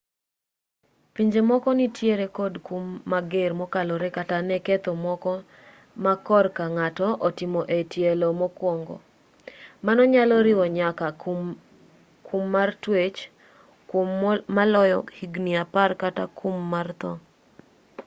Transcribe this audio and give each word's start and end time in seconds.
pinje 1.13 1.41
moko 1.51 1.69
nitiere 1.77 2.25
kod 2.37 2.53
kum 2.67 2.85
mager 3.11 3.51
mokalore 3.59 4.09
kata 4.17 4.37
ne 4.47 4.57
ketho 4.65 4.93
moko 5.05 5.31
ma 6.03 6.13
korka 6.27 6.63
ng'ato 6.75 7.07
otimo 7.27 7.61
e 7.77 7.79
tielo 7.91 8.27
mokwongo 8.39 8.95
mano 9.85 10.03
nyalo 10.13 10.35
riwo 10.47 10.65
nyaka 10.77 11.07
kum 12.29 12.43
mar 12.53 12.69
twech 12.83 13.19
kwom 13.89 14.09
maloyo 14.55 14.99
higni 15.17 15.51
apar 15.63 15.91
kata 16.01 16.23
kum 16.39 16.57
mar 16.73 16.87
tho 17.01 17.11